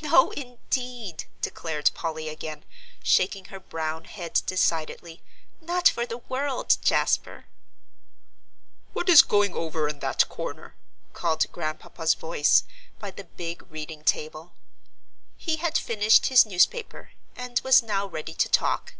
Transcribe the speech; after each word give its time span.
"No, 0.00 0.30
indeed!" 0.30 1.24
declared 1.40 1.90
Polly 1.92 2.28
again, 2.28 2.64
shaking 3.02 3.46
her 3.46 3.58
brown 3.58 4.04
head 4.04 4.40
decidedly, 4.46 5.24
"not 5.60 5.88
for 5.88 6.06
the 6.06 6.18
world, 6.18 6.76
Jasper." 6.84 7.46
"What 8.92 9.08
is 9.08 9.22
going 9.22 9.54
over 9.54 9.88
in 9.88 9.98
that 9.98 10.28
corner?" 10.28 10.76
called 11.14 11.50
Grandpapa's 11.50 12.14
voice, 12.14 12.62
by 13.00 13.10
the 13.10 13.24
big 13.24 13.68
reading 13.68 14.04
table. 14.04 14.52
He 15.36 15.56
had 15.56 15.76
finished 15.76 16.26
his 16.26 16.46
newspaper, 16.46 17.10
and 17.34 17.60
was 17.64 17.82
now 17.82 18.06
ready 18.06 18.34
to 18.34 18.48
talk. 18.48 18.94